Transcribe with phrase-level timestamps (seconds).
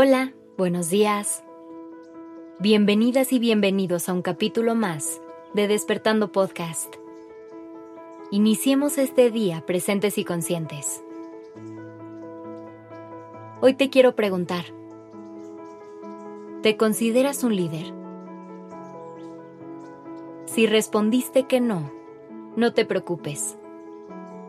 [0.00, 1.42] Hola, buenos días.
[2.60, 5.20] Bienvenidas y bienvenidos a un capítulo más
[5.54, 6.94] de Despertando Podcast.
[8.30, 11.02] Iniciemos este día presentes y conscientes.
[13.60, 14.66] Hoy te quiero preguntar,
[16.62, 17.92] ¿te consideras un líder?
[20.44, 21.90] Si respondiste que no,
[22.54, 23.58] no te preocupes.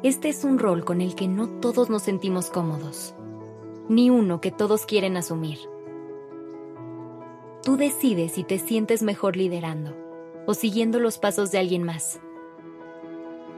[0.04, 3.16] Este es un rol con el que no todos nos sentimos cómodos
[3.90, 5.58] ni uno que todos quieren asumir.
[7.64, 9.98] Tú decides si te sientes mejor liderando
[10.46, 12.22] o siguiendo los pasos de alguien más.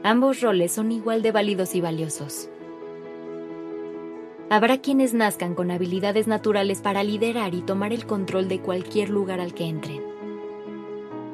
[0.02, 2.48] Ambos roles son igual de válidos y valiosos.
[4.50, 9.38] Habrá quienes nazcan con habilidades naturales para liderar y tomar el control de cualquier lugar
[9.38, 10.02] al que entren.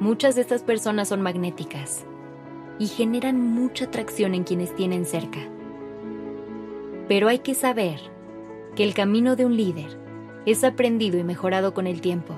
[0.01, 2.05] Muchas de estas personas son magnéticas
[2.79, 5.41] y generan mucha atracción en quienes tienen cerca.
[7.09, 8.18] Pero hay que saber
[8.74, 9.99] que el camino de un líder
[10.47, 12.35] es aprendido y mejorado con el tiempo.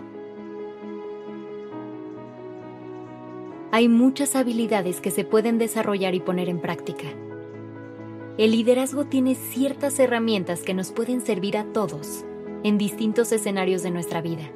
[3.73, 7.07] Hay muchas habilidades que se pueden desarrollar y poner en práctica.
[8.37, 12.25] El liderazgo tiene ciertas herramientas que nos pueden servir a todos
[12.65, 14.51] en distintos escenarios de nuestra vida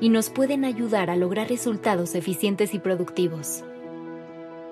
[0.00, 3.62] y nos pueden ayudar a lograr resultados eficientes y productivos.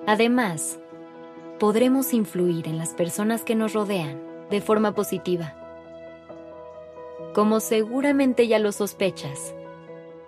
[0.07, 0.79] Además,
[1.59, 5.60] podremos influir en las personas que nos rodean de forma positiva.
[7.33, 9.55] Como seguramente ya lo sospechas,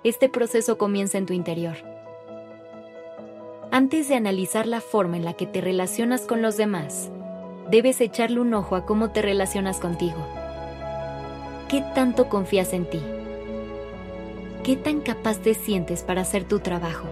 [0.05, 1.75] este proceso comienza en tu interior.
[3.71, 7.09] Antes de analizar la forma en la que te relacionas con los demás,
[7.69, 10.15] debes echarle un ojo a cómo te relacionas contigo.
[11.67, 13.01] ¿Qué tanto confías en ti?
[14.63, 17.09] ¿Qué tan capaz te sientes para hacer tu trabajo?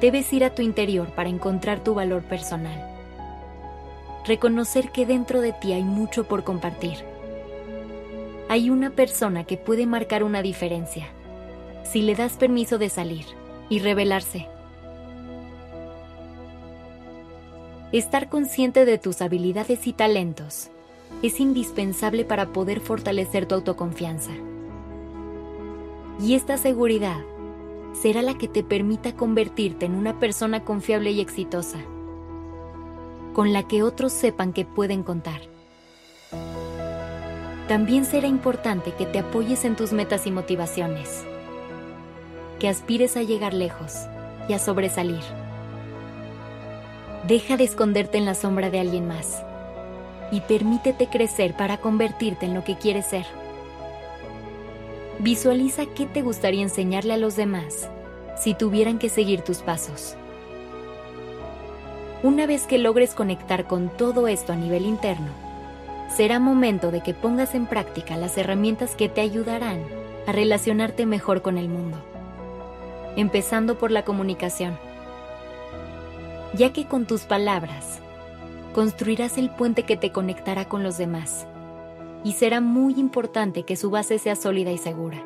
[0.00, 2.92] Debes ir a tu interior para encontrar tu valor personal.
[4.24, 7.13] Reconocer que dentro de ti hay mucho por compartir
[8.48, 11.06] hay una persona que puede marcar una diferencia
[11.84, 13.24] si le das permiso de salir
[13.68, 14.48] y revelarse.
[17.92, 20.70] Estar consciente de tus habilidades y talentos
[21.22, 24.32] es indispensable para poder fortalecer tu autoconfianza.
[26.20, 27.20] Y esta seguridad
[27.92, 31.78] será la que te permita convertirte en una persona confiable y exitosa,
[33.32, 35.53] con la que otros sepan que pueden contar
[37.68, 41.24] también será importante que te apoyes en tus metas y motivaciones,
[42.58, 43.94] que aspires a llegar lejos
[44.48, 45.22] y a sobresalir.
[47.26, 49.42] Deja de esconderte en la sombra de alguien más
[50.30, 53.24] y permítete crecer para convertirte en lo que quieres ser.
[55.20, 57.88] Visualiza qué te gustaría enseñarle a los demás
[58.36, 60.16] si tuvieran que seguir tus pasos.
[62.22, 65.43] Una vez que logres conectar con todo esto a nivel interno,
[66.16, 69.80] será momento de que pongas en práctica las herramientas que te ayudarán
[70.26, 71.98] a relacionarte mejor con el mundo,
[73.16, 74.78] empezando por la comunicación,
[76.54, 77.98] ya que con tus palabras
[78.74, 81.46] construirás el puente que te conectará con los demás
[82.22, 85.22] y será muy importante que su base sea sólida y segura.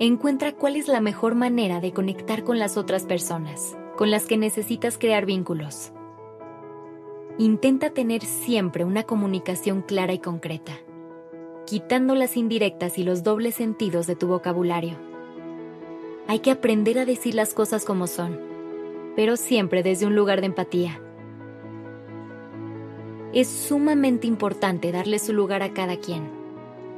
[0.00, 4.36] Encuentra cuál es la mejor manera de conectar con las otras personas, con las que
[4.36, 5.92] necesitas crear vínculos
[7.40, 10.72] Intenta tener siempre una comunicación clara y concreta,
[11.66, 14.96] quitando las indirectas y los dobles sentidos de tu vocabulario.
[16.26, 18.40] Hay que aprender a decir las cosas como son,
[19.14, 21.00] pero siempre desde un lugar de empatía.
[23.32, 26.28] Es sumamente importante darle su lugar a cada quien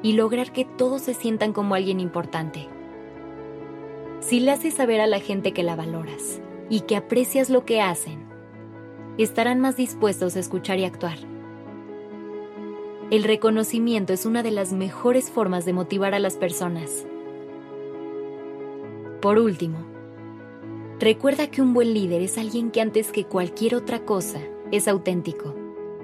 [0.03, 2.67] y lograr que todos se sientan como alguien importante.
[4.21, 6.41] Si le haces saber a la gente que la valoras
[6.71, 8.30] y que aprecias lo que hacen,
[9.19, 11.19] estarán más dispuestos a escuchar y actuar.
[13.10, 17.06] El reconocimiento es una de las mejores formas de motivar a las personas.
[19.21, 19.78] Por último,
[21.01, 24.41] recuerda que un buen líder es alguien que antes que cualquier otra cosa
[24.71, 25.56] es auténtico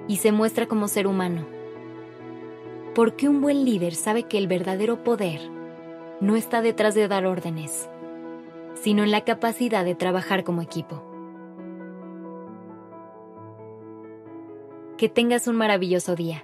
[0.09, 1.45] y se muestra como ser humano.
[2.93, 5.39] Porque un buen líder sabe que el verdadero poder
[6.19, 7.89] no está detrás de dar órdenes,
[8.73, 11.06] sino en la capacidad de trabajar como equipo.
[14.97, 16.43] Que tengas un maravilloso día.